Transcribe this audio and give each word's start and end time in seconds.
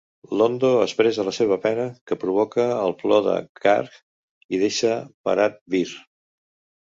Londo 0.41 0.69
expressa 0.83 1.25
la 1.27 1.33
seva 1.39 1.57
pena, 1.65 1.83
que 2.11 2.17
provoca 2.23 2.65
el 2.85 2.95
plor 3.03 3.21
de 3.27 3.35
G'Kar 3.59 3.97
i 4.57 4.61
deixa 4.63 4.95
parat 5.29 5.61
Vir. 5.75 5.85